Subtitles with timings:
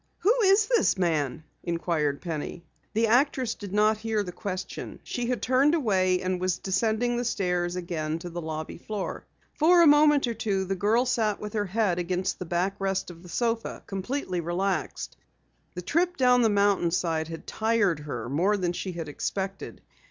[0.21, 2.65] "Who is this man?" inquired Penny.
[2.95, 4.99] The actress did not hear the question.
[5.03, 9.27] She had turned away and was descending the stairs again to the lobby floor.
[9.59, 13.11] For a moment or two the girl sat with her head against the back rest
[13.11, 15.17] of the sofa, completely relaxed.
[15.75, 19.83] The trip down the mountainside had tired her more than she had expected.